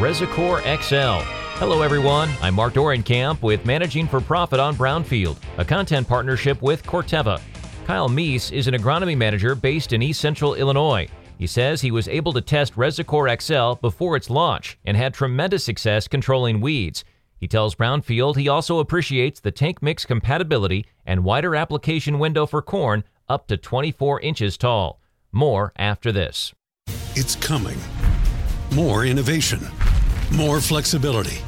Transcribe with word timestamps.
Resicore 0.00 0.62
XL. 0.62 1.20
Hello, 1.60 1.82
everyone. 1.82 2.30
I'm 2.40 2.54
Mark 2.54 2.72
Dorenkamp 2.72 3.42
with 3.42 3.66
Managing 3.66 4.08
for 4.08 4.22
Profit 4.22 4.58
on 4.58 4.74
Brownfield, 4.74 5.36
a 5.58 5.64
content 5.64 6.08
partnership 6.08 6.62
with 6.62 6.82
Corteva. 6.84 7.38
Kyle 7.84 8.08
Meese 8.08 8.50
is 8.50 8.66
an 8.66 8.72
agronomy 8.72 9.14
manager 9.14 9.54
based 9.54 9.92
in 9.92 10.00
East 10.00 10.22
Central 10.22 10.54
Illinois. 10.54 11.06
He 11.36 11.46
says 11.46 11.82
he 11.82 11.90
was 11.90 12.08
able 12.08 12.32
to 12.32 12.40
test 12.40 12.78
Resicore 12.78 13.28
XL 13.38 13.74
before 13.74 14.16
its 14.16 14.30
launch 14.30 14.78
and 14.86 14.96
had 14.96 15.12
tremendous 15.12 15.66
success 15.66 16.08
controlling 16.08 16.62
weeds. 16.62 17.04
He 17.36 17.46
tells 17.46 17.74
Brownfield 17.74 18.36
he 18.36 18.48
also 18.48 18.78
appreciates 18.78 19.40
the 19.40 19.52
tank 19.52 19.82
mix 19.82 20.06
compatibility 20.06 20.86
and 21.04 21.24
wider 21.24 21.54
application 21.54 22.18
window 22.18 22.46
for 22.46 22.62
corn 22.62 23.04
up 23.28 23.48
to 23.48 23.58
24 23.58 24.22
inches 24.22 24.56
tall. 24.56 24.98
More 25.30 25.74
after 25.76 26.10
this. 26.10 26.54
It's 27.14 27.36
coming. 27.36 27.78
More 28.74 29.04
innovation, 29.04 29.60
more 30.32 30.60
flexibility, 30.60 31.38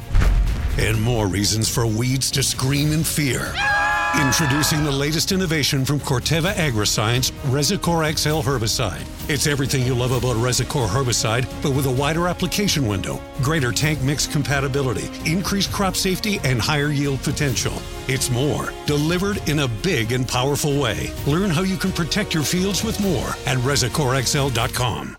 and 0.77 1.01
more 1.01 1.27
reasons 1.27 1.69
for 1.69 1.87
weeds 1.87 2.29
to 2.31 2.43
scream 2.43 2.91
in 2.91 3.03
fear. 3.03 3.53
Introducing 4.21 4.83
the 4.83 4.91
latest 4.91 5.31
innovation 5.31 5.83
from 5.85 5.99
Corteva 5.99 6.53
Agriscience, 6.53 7.31
Resicore 7.51 8.03
XL 8.11 8.41
herbicide. 8.41 9.03
It's 9.27 9.47
everything 9.47 9.83
you 9.83 9.95
love 9.95 10.11
about 10.11 10.35
Resicore 10.35 10.87
herbicide, 10.87 11.47
but 11.63 11.71
with 11.71 11.87
a 11.87 11.91
wider 11.91 12.27
application 12.27 12.87
window, 12.87 13.19
greater 13.41 13.71
tank 13.71 14.01
mix 14.03 14.27
compatibility, 14.27 15.09
increased 15.29 15.71
crop 15.71 15.95
safety, 15.95 16.39
and 16.43 16.61
higher 16.61 16.89
yield 16.89 17.23
potential. 17.23 17.73
It's 18.07 18.29
more, 18.29 18.71
delivered 18.85 19.37
in 19.49 19.59
a 19.59 19.67
big 19.67 20.11
and 20.11 20.27
powerful 20.27 20.79
way. 20.79 21.11
Learn 21.25 21.49
how 21.49 21.63
you 21.63 21.77
can 21.77 21.91
protect 21.91 22.33
your 22.35 22.43
fields 22.43 22.83
with 22.83 22.99
more 22.99 23.29
at 23.47 23.57
ResicoreXL.com. 23.59 25.17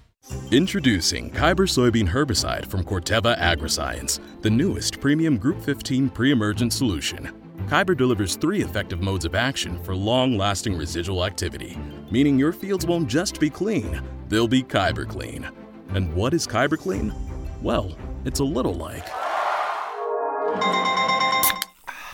Introducing 0.50 1.30
Kyber 1.30 1.68
soybean 1.68 2.08
herbicide 2.08 2.64
from 2.66 2.82
Corteva 2.82 3.36
Agriscience, 3.38 4.20
the 4.40 4.48
newest 4.48 5.00
premium 5.00 5.36
Group 5.36 5.60
15 5.62 6.08
pre 6.08 6.30
emergent 6.30 6.72
solution. 6.72 7.30
Kyber 7.66 7.96
delivers 7.96 8.36
three 8.36 8.62
effective 8.62 9.00
modes 9.00 9.24
of 9.24 9.34
action 9.34 9.82
for 9.84 9.94
long 9.94 10.38
lasting 10.38 10.76
residual 10.78 11.24
activity, 11.24 11.76
meaning 12.10 12.38
your 12.38 12.52
fields 12.52 12.86
won't 12.86 13.08
just 13.08 13.38
be 13.38 13.50
clean, 13.50 14.00
they'll 14.28 14.48
be 14.48 14.62
Kyber 14.62 15.06
clean. 15.06 15.46
And 15.90 16.14
what 16.14 16.32
is 16.32 16.46
Kyber 16.46 16.78
clean? 16.78 17.12
Well, 17.60 17.94
it's 18.24 18.40
a 18.40 18.44
little 18.44 18.74
like. 18.74 19.06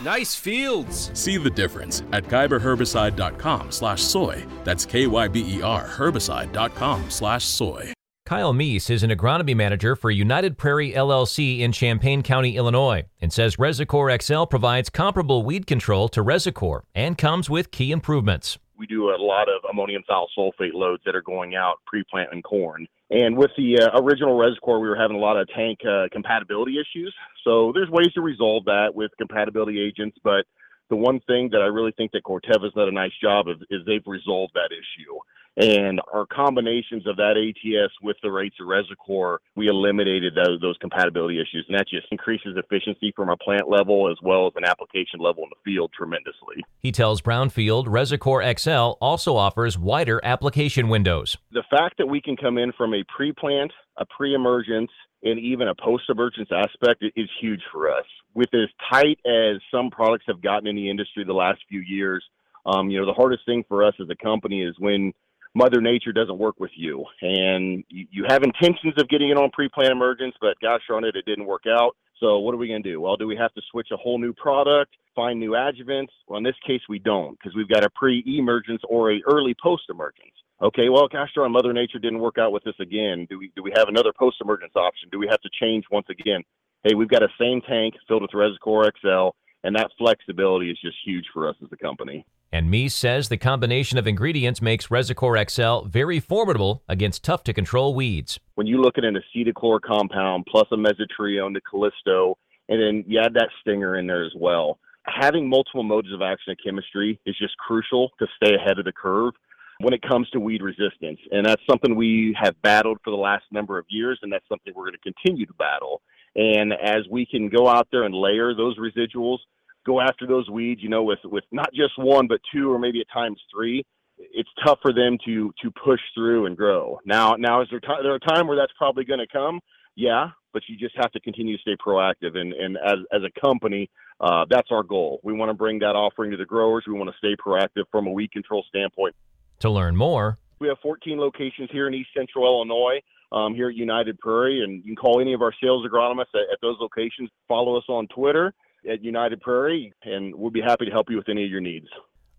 Nice 0.01 0.35
fields. 0.35 1.11
See 1.13 1.37
the 1.37 1.49
difference 1.49 2.01
at 2.11 2.23
kyberherbicide.com 2.23 3.71
slash 3.71 4.01
soy. 4.01 4.45
That's 4.63 4.85
K-Y-B-E-R 4.85 5.87
herbicide.com 5.87 7.09
slash 7.09 7.45
soy. 7.45 7.93
Kyle 8.31 8.53
Meese 8.53 8.89
is 8.89 9.03
an 9.03 9.09
agronomy 9.09 9.53
manager 9.53 9.93
for 9.93 10.09
United 10.09 10.57
Prairie 10.57 10.93
LLC 10.93 11.59
in 11.59 11.73
Champaign 11.73 12.23
County, 12.23 12.55
Illinois, 12.55 13.03
and 13.19 13.33
says 13.33 13.59
Resicore 13.59 14.17
XL 14.21 14.45
provides 14.45 14.89
comparable 14.89 15.43
weed 15.43 15.67
control 15.67 16.07
to 16.07 16.21
Resicore 16.21 16.85
and 16.95 17.17
comes 17.17 17.49
with 17.49 17.71
key 17.71 17.91
improvements. 17.91 18.57
We 18.79 18.87
do 18.87 19.09
a 19.09 19.19
lot 19.19 19.49
of 19.49 19.69
ammonium 19.69 20.03
thiosulfate 20.09 20.71
loads 20.73 21.03
that 21.05 21.13
are 21.13 21.21
going 21.21 21.55
out 21.55 21.79
pre-plant 21.85 22.29
corn. 22.45 22.87
And 23.09 23.35
with 23.35 23.51
the 23.57 23.81
uh, 23.81 23.99
original 23.99 24.37
Resicore, 24.37 24.79
we 24.79 24.87
were 24.87 24.95
having 24.95 25.17
a 25.17 25.19
lot 25.19 25.35
of 25.35 25.49
tank 25.49 25.79
uh, 25.85 26.07
compatibility 26.13 26.75
issues. 26.79 27.13
So 27.43 27.73
there's 27.75 27.89
ways 27.89 28.13
to 28.13 28.21
resolve 28.21 28.63
that 28.63 28.95
with 28.95 29.11
compatibility 29.17 29.85
agents, 29.85 30.17
but 30.23 30.45
the 30.89 30.95
one 30.95 31.19
thing 31.27 31.49
that 31.51 31.61
I 31.61 31.65
really 31.65 31.91
think 31.97 32.13
that 32.13 32.23
Corteva's 32.23 32.71
done 32.75 32.87
a 32.87 32.93
nice 32.93 33.11
job 33.21 33.49
of 33.49 33.61
is 33.69 33.81
they've 33.85 34.07
resolved 34.07 34.53
that 34.53 34.69
issue. 34.71 35.19
And 35.57 35.99
our 36.13 36.25
combinations 36.25 37.05
of 37.05 37.17
that 37.17 37.35
ATS 37.35 37.93
with 38.01 38.15
the 38.23 38.31
rates 38.31 38.55
of 38.61 38.67
Resicore, 38.67 39.41
we 39.55 39.67
eliminated 39.67 40.33
those, 40.33 40.61
those 40.61 40.77
compatibility 40.79 41.39
issues. 41.39 41.65
And 41.67 41.77
that 41.77 41.87
just 41.89 42.07
increases 42.11 42.55
efficiency 42.55 43.11
from 43.15 43.29
a 43.29 43.37
plant 43.37 43.69
level 43.69 44.09
as 44.09 44.17
well 44.23 44.47
as 44.47 44.53
an 44.55 44.63
application 44.63 45.19
level 45.19 45.43
in 45.43 45.49
the 45.49 45.71
field 45.71 45.91
tremendously. 45.95 46.63
He 46.79 46.91
tells 46.91 47.21
Brownfield 47.21 47.85
Resicore 47.87 48.43
XL 48.57 48.97
also 49.01 49.35
offers 49.35 49.77
wider 49.77 50.21
application 50.23 50.87
windows. 50.87 51.37
The 51.51 51.63
fact 51.69 51.97
that 51.97 52.07
we 52.07 52.21
can 52.21 52.37
come 52.37 52.57
in 52.57 52.71
from 52.71 52.93
a 52.93 53.03
pre 53.15 53.33
plant, 53.33 53.73
a 53.97 54.05
pre 54.05 54.33
emergence, 54.33 54.91
and 55.23 55.37
even 55.37 55.67
a 55.67 55.75
post 55.75 56.03
emergence 56.09 56.49
aspect 56.51 57.03
is 57.15 57.29
huge 57.39 57.61
for 57.71 57.91
us. 57.91 58.05
With 58.33 58.49
as 58.53 58.69
tight 58.91 59.19
as 59.25 59.57
some 59.69 59.89
products 59.89 60.25
have 60.27 60.41
gotten 60.41 60.67
in 60.67 60.75
the 60.75 60.89
industry 60.89 61.25
the 61.25 61.33
last 61.33 61.59
few 61.67 61.81
years, 61.81 62.23
um, 62.65 62.89
you 62.89 62.99
know, 62.99 63.05
the 63.05 63.13
hardest 63.13 63.45
thing 63.45 63.63
for 63.67 63.83
us 63.85 63.93
as 63.99 64.07
a 64.09 64.15
company 64.15 64.63
is 64.63 64.75
when 64.79 65.13
Mother 65.53 65.81
Nature 65.81 66.13
doesn't 66.13 66.37
work 66.37 66.59
with 66.59 66.71
you, 66.75 67.03
and 67.21 67.83
you, 67.89 68.07
you 68.09 68.25
have 68.27 68.43
intentions 68.43 68.93
of 68.97 69.09
getting 69.09 69.29
it 69.29 69.37
on 69.37 69.49
pre-plant 69.51 69.91
emergence, 69.91 70.33
but 70.39 70.59
gosh 70.61 70.81
darn 70.87 71.03
it, 71.03 71.15
it 71.15 71.25
didn't 71.25 71.45
work 71.45 71.63
out. 71.67 71.95
So 72.19 72.37
what 72.39 72.53
are 72.53 72.57
we 72.57 72.67
going 72.67 72.83
to 72.83 72.89
do? 72.89 73.01
Well, 73.01 73.17
do 73.17 73.27
we 73.27 73.35
have 73.35 73.53
to 73.55 73.61
switch 73.71 73.89
a 73.91 73.97
whole 73.97 74.19
new 74.19 74.31
product, 74.31 74.95
find 75.15 75.39
new 75.39 75.51
adjuvants? 75.51 76.09
Well, 76.27 76.37
in 76.37 76.43
this 76.43 76.55
case, 76.65 76.81
we 76.87 76.99
don't 76.99 77.37
because 77.37 77.55
we've 77.55 77.67
got 77.67 77.83
a 77.83 77.89
pre-emergence 77.89 78.81
or 78.87 79.11
a 79.11 79.21
early 79.27 79.55
post-emergence. 79.61 80.31
Okay, 80.61 80.89
well, 80.89 81.07
gosh 81.07 81.31
darn, 81.33 81.51
Mother 81.51 81.73
Nature 81.73 81.99
didn't 81.99 82.19
work 82.19 82.37
out 82.37 82.51
with 82.51 82.63
this 82.63 82.75
again. 82.79 83.25
Do 83.29 83.39
we 83.39 83.51
do 83.55 83.63
we 83.63 83.73
have 83.75 83.89
another 83.89 84.13
post-emergence 84.17 84.73
option? 84.75 85.09
Do 85.11 85.17
we 85.17 85.27
have 85.27 85.41
to 85.41 85.49
change 85.59 85.85
once 85.91 86.05
again? 86.09 86.43
Hey, 86.83 86.93
we've 86.93 87.09
got 87.09 87.23
a 87.23 87.27
same 87.39 87.61
tank 87.61 87.95
filled 88.07 88.21
with 88.21 88.33
Resicore 88.33 88.85
XL, 89.01 89.29
and 89.63 89.75
that 89.75 89.91
flexibility 89.97 90.69
is 90.71 90.79
just 90.81 90.97
huge 91.05 91.25
for 91.33 91.47
us 91.47 91.55
as 91.63 91.69
a 91.71 91.77
company. 91.77 92.25
And 92.51 92.69
Meese 92.69 92.91
says 92.91 93.29
the 93.29 93.37
combination 93.37 93.97
of 93.97 94.07
ingredients 94.07 94.61
makes 94.61 94.91
Resicore 94.91 95.41
XL 95.47 95.81
very 95.85 96.19
formidable 96.19 96.83
against 96.89 97.23
tough 97.23 97.43
to 97.45 97.53
control 97.53 97.95
weeds. 97.95 98.39
When 98.55 98.67
you 98.67 98.81
look 98.81 98.97
at 98.97 99.05
an 99.05 99.15
acetochlor 99.15 99.79
compound 99.81 100.45
plus 100.49 100.67
a 100.71 100.75
mesotrione, 100.75 101.53
the 101.53 101.61
Callisto, 101.61 102.37
and 102.67 102.81
then 102.81 103.03
you 103.07 103.19
add 103.19 103.33
that 103.35 103.49
stinger 103.61 103.97
in 103.97 104.07
there 104.07 104.25
as 104.25 104.33
well, 104.35 104.79
having 105.05 105.49
multiple 105.49 105.83
modes 105.83 106.11
of 106.13 106.21
action 106.21 106.51
of 106.51 106.57
chemistry 106.63 107.19
is 107.25 107.37
just 107.37 107.55
crucial 107.57 108.09
to 108.19 108.27
stay 108.35 108.55
ahead 108.55 108.79
of 108.79 108.85
the 108.85 108.91
curve 108.91 109.33
when 109.79 109.93
it 109.93 110.01
comes 110.01 110.29
to 110.29 110.39
weed 110.39 110.61
resistance. 110.61 111.19
And 111.31 111.45
that's 111.45 111.61
something 111.69 111.95
we 111.95 112.35
have 112.39 112.61
battled 112.61 112.99
for 113.03 113.11
the 113.11 113.17
last 113.17 113.45
number 113.51 113.77
of 113.77 113.85
years, 113.89 114.19
and 114.21 114.31
that's 114.31 114.47
something 114.47 114.73
we're 114.75 114.85
going 114.89 114.97
to 115.01 115.13
continue 115.13 115.45
to 115.45 115.53
battle. 115.53 116.01
And 116.35 116.73
as 116.73 117.01
we 117.09 117.25
can 117.25 117.49
go 117.49 117.67
out 117.67 117.87
there 117.91 118.03
and 118.03 118.15
layer 118.15 118.53
those 118.55 118.77
residuals, 118.77 119.39
go 119.85 119.99
after 119.99 120.25
those 120.27 120.49
weeds, 120.49 120.81
you 120.81 120.89
know, 120.89 121.03
with 121.03 121.19
with 121.23 121.43
not 121.51 121.73
just 121.73 121.97
one 121.97 122.27
but 122.27 122.39
two 122.53 122.71
or 122.71 122.79
maybe 122.79 123.01
at 123.01 123.07
times 123.13 123.39
three, 123.53 123.83
it's 124.17 124.49
tough 124.65 124.79
for 124.81 124.93
them 124.93 125.17
to 125.25 125.53
to 125.61 125.71
push 125.71 125.99
through 126.15 126.45
and 126.45 126.55
grow. 126.55 126.99
Now, 127.05 127.35
now 127.35 127.61
is 127.61 127.67
there 127.69 127.79
t- 127.79 127.87
there 128.01 128.15
a 128.15 128.19
time 128.19 128.47
where 128.47 128.57
that's 128.57 128.73
probably 128.77 129.03
going 129.03 129.19
to 129.19 129.27
come? 129.27 129.59
Yeah, 129.95 130.29
but 130.53 130.63
you 130.67 130.77
just 130.77 130.95
have 130.95 131.11
to 131.11 131.19
continue 131.19 131.57
to 131.57 131.61
stay 131.61 131.75
proactive. 131.75 132.37
And 132.37 132.53
and 132.53 132.77
as 132.77 132.99
as 133.11 133.21
a 133.23 133.41
company, 133.41 133.89
uh, 134.19 134.45
that's 134.49 134.69
our 134.71 134.83
goal. 134.83 135.19
We 135.23 135.33
want 135.33 135.49
to 135.49 135.53
bring 135.53 135.79
that 135.79 135.95
offering 135.95 136.31
to 136.31 136.37
the 136.37 136.45
growers. 136.45 136.85
We 136.87 136.93
want 136.93 137.09
to 137.09 137.17
stay 137.17 137.35
proactive 137.35 137.83
from 137.91 138.07
a 138.07 138.11
weed 138.11 138.31
control 138.31 138.63
standpoint. 138.69 139.15
To 139.59 139.69
learn 139.69 139.95
more, 139.95 140.37
we 140.59 140.67
have 140.67 140.77
14 140.81 141.19
locations 141.19 141.69
here 141.71 141.87
in 141.87 141.93
East 141.93 142.09
Central 142.15 142.45
Illinois. 142.45 143.01
Um, 143.31 143.55
here 143.55 143.69
at 143.69 143.75
United 143.75 144.19
Prairie, 144.19 144.61
and 144.61 144.83
you 144.83 144.93
can 144.93 144.95
call 144.97 145.21
any 145.21 145.33
of 145.33 145.41
our 145.41 145.53
sales 145.63 145.87
agronomists 145.87 146.33
at, 146.33 146.51
at 146.51 146.59
those 146.61 146.75
locations. 146.81 147.29
Follow 147.47 147.77
us 147.77 147.85
on 147.87 148.07
Twitter 148.07 148.53
at 148.89 149.01
United 149.01 149.39
Prairie, 149.39 149.93
and 150.03 150.35
we'll 150.35 150.51
be 150.51 150.59
happy 150.59 150.85
to 150.85 150.91
help 150.91 151.09
you 151.09 151.15
with 151.15 151.29
any 151.29 151.45
of 151.45 151.49
your 151.49 151.61
needs. 151.61 151.87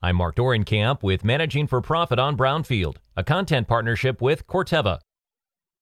I'm 0.03 0.17
Mark 0.17 0.37
Dorenkamp 0.37 1.03
with 1.03 1.25
Managing 1.25 1.67
for 1.67 1.81
Profit 1.81 2.19
on 2.19 2.37
Brownfield, 2.37 2.97
a 3.17 3.25
content 3.25 3.69
partnership 3.69 4.21
with 4.21 4.47
Corteva. 4.47 4.99